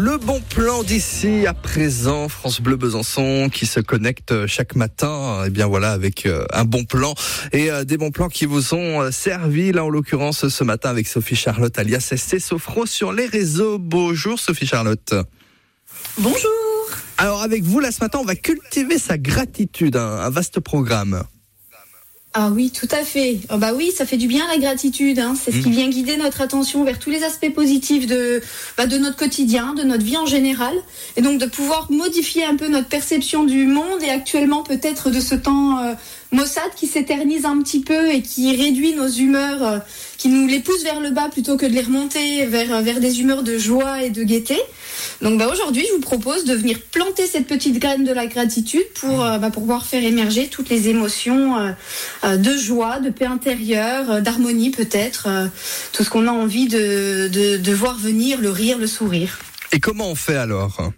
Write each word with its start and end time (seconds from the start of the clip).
le 0.00 0.16
bon 0.16 0.40
plan 0.40 0.82
d'ici 0.82 1.46
à 1.46 1.52
présent. 1.52 2.30
France 2.30 2.62
Bleu 2.62 2.76
Besançon 2.76 3.50
qui 3.52 3.66
se 3.66 3.80
connecte 3.80 4.46
chaque 4.46 4.74
matin, 4.74 5.42
et 5.42 5.48
eh 5.48 5.50
bien 5.50 5.66
voilà, 5.66 5.92
avec 5.92 6.24
euh, 6.24 6.46
un 6.54 6.64
bon 6.64 6.84
plan 6.84 7.14
et 7.52 7.70
euh, 7.70 7.84
des 7.84 7.98
bons 7.98 8.10
plans 8.10 8.30
qui 8.30 8.46
vous 8.46 8.72
ont 8.72 9.02
euh, 9.02 9.10
servi, 9.10 9.72
là 9.72 9.84
en 9.84 9.90
l'occurrence 9.90 10.48
ce 10.48 10.64
matin 10.64 10.88
avec 10.88 11.06
Sophie 11.06 11.36
Charlotte 11.36 11.78
alias 11.78 12.14
SC 12.16 12.40
Sofro 12.40 12.86
sur 12.86 13.12
les 13.12 13.26
réseaux. 13.26 13.78
Bonjour 13.78 14.40
Sophie 14.40 14.66
Charlotte. 14.66 15.14
Bonjour. 16.16 16.50
Alors 17.18 17.42
avec 17.42 17.62
vous 17.62 17.80
là 17.80 17.92
ce 17.92 18.00
matin, 18.00 18.20
on 18.22 18.24
va 18.24 18.36
cultiver 18.36 18.98
sa 18.98 19.18
gratitude, 19.18 19.96
un 19.96 20.30
vaste 20.30 20.60
programme. 20.60 21.24
Ah 22.32 22.50
oui, 22.54 22.70
tout 22.70 22.86
à 22.92 23.02
fait. 23.02 23.40
Oh 23.52 23.56
bah 23.56 23.72
oui, 23.74 23.90
ça 23.92 24.06
fait 24.06 24.16
du 24.16 24.28
bien 24.28 24.46
la 24.46 24.58
gratitude. 24.58 25.18
Hein. 25.18 25.34
C'est 25.34 25.50
ce 25.50 25.58
qui 25.58 25.68
mm. 25.68 25.72
vient 25.72 25.88
guider 25.88 26.16
notre 26.16 26.40
attention 26.42 26.84
vers 26.84 27.00
tous 27.00 27.10
les 27.10 27.24
aspects 27.24 27.52
positifs 27.52 28.06
de, 28.06 28.40
bah, 28.76 28.86
de 28.86 28.98
notre 28.98 29.16
quotidien, 29.16 29.74
de 29.74 29.82
notre 29.82 30.04
vie 30.04 30.16
en 30.16 30.26
général. 30.26 30.74
Et 31.16 31.22
donc 31.22 31.40
de 31.40 31.46
pouvoir 31.46 31.90
modifier 31.90 32.44
un 32.44 32.54
peu 32.54 32.68
notre 32.68 32.86
perception 32.86 33.42
du 33.42 33.66
monde 33.66 34.00
et 34.02 34.10
actuellement 34.10 34.62
peut-être 34.62 35.10
de 35.10 35.18
ce 35.18 35.34
temps 35.34 35.78
euh, 35.78 35.94
Mossad 36.32 36.72
qui 36.76 36.86
s'éternise 36.86 37.44
un 37.44 37.60
petit 37.60 37.80
peu 37.80 38.08
et 38.08 38.22
qui 38.22 38.54
réduit 38.54 38.94
nos 38.94 39.08
humeurs, 39.08 39.62
euh, 39.64 39.78
qui 40.16 40.28
nous 40.28 40.46
les 40.46 40.60
pousse 40.60 40.84
vers 40.84 41.00
le 41.00 41.10
bas 41.10 41.28
plutôt 41.28 41.56
que 41.56 41.66
de 41.66 41.72
les 41.72 41.80
remonter 41.80 42.46
vers, 42.46 42.72
euh, 42.72 42.80
vers 42.82 43.00
des 43.00 43.20
humeurs 43.20 43.42
de 43.42 43.58
joie 43.58 44.04
et 44.04 44.10
de 44.10 44.22
gaieté. 44.22 44.56
Donc 45.22 45.38
bah, 45.38 45.48
aujourd'hui, 45.52 45.84
je 45.88 45.94
vous 45.94 46.00
propose 46.00 46.44
de 46.44 46.54
venir 46.54 46.78
planter 46.92 47.26
cette 47.26 47.48
petite 47.48 47.80
graine 47.80 48.04
de 48.04 48.12
la 48.12 48.26
gratitude 48.26 48.86
pour, 48.94 49.24
euh, 49.24 49.38
bah, 49.38 49.50
pour 49.50 49.62
pouvoir 49.62 49.86
faire 49.86 50.04
émerger 50.04 50.46
toutes 50.46 50.68
les 50.68 50.88
émotions 50.88 51.74
de 52.24 52.56
joie, 52.56 53.00
de 53.00 53.10
paix 53.10 53.26
intérieure, 53.26 54.22
d'harmonie 54.22 54.70
peut-être, 54.70 55.28
tout 55.92 56.04
ce 56.04 56.10
qu'on 56.10 56.26
a 56.26 56.32
envie 56.32 56.68
de, 56.68 57.28
de, 57.28 57.56
de 57.56 57.72
voir 57.72 57.96
venir, 57.96 58.40
le 58.40 58.50
rire, 58.50 58.78
le 58.78 58.86
sourire. 58.86 59.38
Et 59.72 59.80
comment 59.80 60.08
on 60.08 60.14
fait 60.14 60.36
alors? 60.36 60.92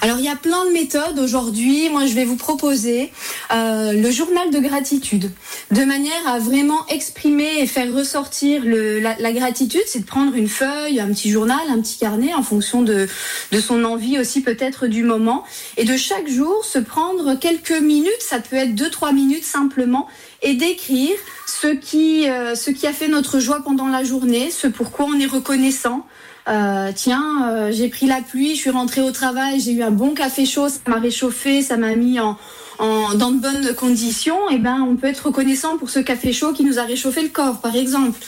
Alors 0.00 0.18
il 0.18 0.24
y 0.24 0.28
a 0.28 0.36
plein 0.36 0.64
de 0.66 0.72
méthodes 0.72 1.18
aujourd'hui. 1.18 1.90
Moi 1.90 2.06
je 2.06 2.14
vais 2.14 2.24
vous 2.24 2.36
proposer 2.36 3.12
euh, 3.52 3.92
le 3.92 4.10
journal 4.10 4.50
de 4.50 4.58
gratitude, 4.58 5.30
de 5.70 5.84
manière 5.84 6.26
à 6.26 6.38
vraiment 6.38 6.86
exprimer 6.88 7.60
et 7.60 7.66
faire 7.66 7.92
ressortir 7.94 8.62
la, 8.64 9.32
gratitude. 9.32 9.82
C'est 9.86 10.00
de 10.00 10.06
prendre 10.06 10.34
une 10.34 10.48
feuille, 10.48 10.98
un 10.98 11.08
petit 11.08 11.30
journal, 11.30 11.60
un 11.68 11.80
petit 11.80 11.98
carnet 11.98 12.34
en 12.34 12.42
fonction 12.42 12.82
de, 12.82 13.08
de 13.52 13.60
son 13.60 13.84
envie 13.84 14.18
aussi 14.18 14.42
peut-être 14.42 14.88
du 14.88 15.04
moment, 15.04 15.44
et 15.76 15.84
de 15.84 15.96
chaque 15.96 16.28
jour 16.28 16.64
se 16.64 16.78
prendre 16.78 17.34
quelques 17.38 17.80
minutes. 17.80 18.10
Ça 18.20 18.40
peut 18.40 18.56
être 18.56 18.74
deux 18.74 18.90
trois 18.90 19.12
minutes 19.12 19.44
simplement 19.44 20.08
et 20.42 20.54
d'écrire 20.54 21.16
ce 21.46 21.68
qui 21.68 22.28
euh, 22.28 22.54
ce 22.54 22.70
qui 22.70 22.86
a 22.86 22.92
fait 22.92 23.08
notre 23.08 23.38
joie 23.38 23.62
pendant 23.62 23.88
la 23.88 24.02
journée, 24.02 24.50
ce 24.50 24.66
pourquoi 24.66 25.06
on 25.06 25.20
est 25.20 25.26
reconnaissant. 25.26 26.06
Euh, 26.48 26.90
tiens, 26.94 27.50
euh, 27.50 27.72
j'ai 27.72 27.88
pris 27.88 28.06
la 28.06 28.20
pluie, 28.22 28.54
je 28.54 28.60
suis 28.60 28.70
rentrée 28.70 29.02
au 29.02 29.12
travail, 29.12 29.60
j'ai 29.60 29.72
eu 29.72 29.82
un 29.82 29.90
bon 29.90 30.14
café 30.14 30.46
chaud, 30.46 30.68
ça 30.68 30.78
m'a 30.86 30.98
réchauffé, 30.98 31.62
ça 31.62 31.76
m'a 31.76 31.94
mis 31.94 32.18
en, 32.18 32.36
dans 32.78 33.30
de 33.30 33.40
bonnes 33.40 33.74
conditions, 33.74 34.50
et 34.50 34.54
eh 34.54 34.58
ben 34.58 34.80
on 34.80 34.96
peut 34.96 35.06
être 35.06 35.26
reconnaissant 35.26 35.76
pour 35.76 35.90
ce 35.90 36.00
café 36.00 36.32
chaud 36.32 36.52
qui 36.52 36.64
nous 36.64 36.78
a 36.78 36.84
réchauffé 36.84 37.22
le 37.22 37.28
corps, 37.28 37.60
par 37.60 37.76
exemple. 37.76 38.18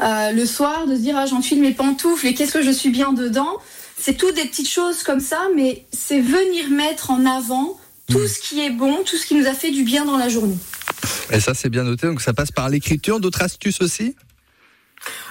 Euh, 0.00 0.30
le 0.30 0.46
soir, 0.46 0.86
de 0.86 0.94
se 0.94 1.00
dire 1.00 1.16
ah, 1.16 1.26
j'enfile 1.26 1.60
mes 1.60 1.72
pantoufles 1.72 2.26
et 2.26 2.34
qu'est-ce 2.34 2.52
que 2.52 2.62
je 2.62 2.70
suis 2.70 2.90
bien 2.90 3.12
dedans. 3.12 3.58
C'est 3.98 4.16
tout 4.16 4.30
des 4.32 4.44
petites 4.44 4.68
choses 4.68 5.02
comme 5.02 5.20
ça, 5.20 5.40
mais 5.56 5.86
c'est 5.90 6.20
venir 6.20 6.70
mettre 6.70 7.10
en 7.10 7.24
avant 7.26 7.78
tout 8.08 8.20
mmh. 8.20 8.28
ce 8.28 8.40
qui 8.40 8.60
est 8.64 8.70
bon, 8.70 8.98
tout 9.04 9.16
ce 9.16 9.26
qui 9.26 9.34
nous 9.34 9.46
a 9.46 9.54
fait 9.54 9.70
du 9.70 9.82
bien 9.82 10.04
dans 10.04 10.16
la 10.16 10.28
journée. 10.28 10.56
Et 11.32 11.40
ça, 11.40 11.54
c'est 11.54 11.70
bien 11.70 11.82
noté. 11.82 12.06
Donc, 12.06 12.20
ça 12.20 12.32
passe 12.32 12.52
par 12.52 12.68
l'écriture. 12.68 13.20
D'autres 13.20 13.42
astuces 13.42 13.80
aussi? 13.80 14.14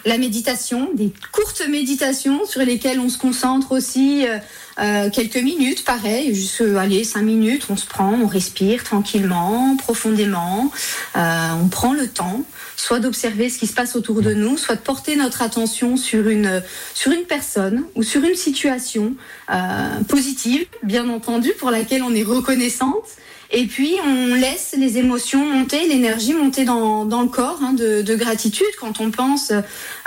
La 0.06 0.18
méditation, 0.18 0.90
des 0.94 1.12
courtes 1.31 1.64
méditations 1.68 2.45
sur 2.45 2.62
lesquelles 2.62 3.00
on 3.00 3.09
se 3.09 3.18
concentre 3.18 3.72
aussi 3.72 4.28
euh, 4.28 4.38
euh, 4.80 5.09
quelques 5.09 5.38
minutes, 5.38 5.84
pareil, 5.84 6.36
juste 6.36 6.62
allez 6.78 7.04
cinq 7.04 7.23
minutes, 7.23 7.68
on 7.70 7.78
se 7.78 7.86
prend, 7.86 8.14
on 8.14 8.28
respire 8.28 8.84
tranquillement, 8.84 9.76
profondément, 9.78 10.72
euh, 11.16 11.50
on 11.62 11.68
prend 11.70 11.94
le 11.94 12.08
temps, 12.08 12.44
soit 12.75 13.00
d'observer 13.00 13.50
ce 13.50 13.58
qui 13.58 13.68
se 13.68 13.74
passe 13.74 13.96
autour 13.96 14.22
de 14.22 14.34
nous, 14.34 14.58
soit 14.58 14.75
de 14.75 14.81
porter 14.81 15.16
notre 15.16 15.41
attention 15.41 15.97
sur 15.97 16.28
une 16.28 16.62
sur 16.94 17.12
une 17.12 17.24
personne 17.24 17.85
ou 17.96 18.03
sur 18.03 18.24
une 18.24 18.35
situation 18.35 19.16
positive, 20.08 20.66
bien 20.84 21.09
entendu, 21.09 21.52
pour 21.58 21.72
laquelle 21.72 22.03
on 22.03 22.14
est 22.14 22.24
reconnaissante 22.24 23.06
et 23.57 23.67
puis, 23.67 23.95
on 24.05 24.35
laisse 24.35 24.75
les 24.77 24.97
émotions 24.97 25.45
monter, 25.45 25.88
l'énergie 25.88 26.33
monter 26.33 26.66
dans, 26.66 27.05
le 27.05 27.29
corps 27.29 27.59
hein, 27.63 27.71
de, 27.71 28.01
de, 28.01 28.16
gratitude. 28.17 28.67
Quand 28.81 28.99
on 28.99 29.11
pense, 29.11 29.53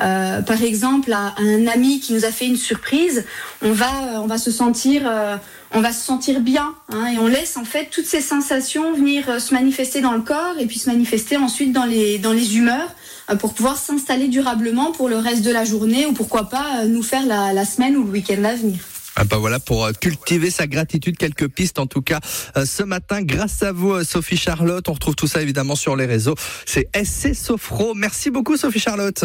euh, 0.02 0.42
par 0.42 0.62
exemple, 0.62 1.10
à, 1.14 1.34
un 1.38 1.66
ami 1.66 1.98
qui 1.98 2.12
nous 2.12 2.26
a 2.26 2.30
fait 2.30 2.44
une 2.44 2.58
surprise, 2.58 3.24
on 3.62 3.72
va, 3.72 4.20
on 4.22 4.26
va 4.26 4.36
se 4.36 4.50
sentir, 4.50 5.04
euh, 5.06 5.36
on 5.72 5.80
va 5.80 5.92
se 5.92 6.04
sentir 6.04 6.40
bien, 6.40 6.74
hein, 6.92 7.06
et 7.06 7.18
on 7.18 7.26
laisse 7.26 7.56
en 7.56 7.64
fait 7.64 7.88
toutes 7.90 8.04
ces 8.04 8.20
sensations 8.20 8.92
venir 8.92 9.30
euh, 9.30 9.38
se 9.38 9.54
manifester 9.54 10.02
dans 10.02 10.12
le 10.12 10.20
corps 10.20 10.56
et 10.58 10.66
puis 10.66 10.78
se 10.78 10.90
manifester 10.90 11.38
ensuite 11.38 11.72
dans 11.72 11.86
les, 11.86 12.18
dans 12.18 12.34
les 12.34 12.58
humeurs 12.58 12.94
euh, 13.30 13.36
pour 13.36 13.54
pouvoir 13.54 13.78
s'installer 13.78 14.28
durablement 14.28 14.92
pour 14.92 15.08
le 15.08 15.16
reste 15.16 15.42
de 15.42 15.50
la 15.50 15.64
journée 15.64 16.04
ou 16.04 16.12
pourquoi 16.12 16.50
pas 16.50 16.84
nous 16.84 17.02
faire 17.02 17.24
la, 17.24 17.54
la 17.54 17.64
semaine 17.64 17.96
ou 17.96 18.04
le 18.04 18.10
week-end 18.10 18.44
à 18.44 18.56
venir. 18.56 18.80
Ah 19.20 19.24
bah 19.24 19.38
voilà 19.38 19.58
pour 19.58 19.84
euh, 19.84 19.90
cultiver 19.90 20.48
sa 20.48 20.68
gratitude, 20.68 21.18
quelques 21.18 21.48
pistes 21.48 21.80
en 21.80 21.86
tout 21.86 22.02
cas 22.02 22.20
euh, 22.56 22.64
ce 22.64 22.84
matin 22.84 23.20
grâce 23.20 23.64
à 23.64 23.72
vous 23.72 23.90
euh, 23.90 24.04
Sophie 24.04 24.36
Charlotte. 24.36 24.88
On 24.88 24.92
retrouve 24.92 25.16
tout 25.16 25.26
ça 25.26 25.42
évidemment 25.42 25.74
sur 25.74 25.96
les 25.96 26.06
réseaux. 26.06 26.36
C'est 26.66 26.88
SC 26.94 27.34
Sofro. 27.34 27.94
Merci 27.94 28.30
beaucoup 28.30 28.56
Sophie 28.56 28.78
Charlotte. 28.78 29.24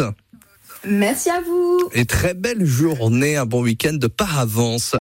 Merci 0.86 1.30
à 1.30 1.40
vous. 1.40 1.88
Et 1.92 2.04
très 2.04 2.34
belle 2.34 2.64
journée, 2.66 3.36
un 3.36 3.46
bon 3.46 3.62
week-end 3.62 3.94
de 3.94 4.06
par 4.08 4.38
avance. 4.38 4.92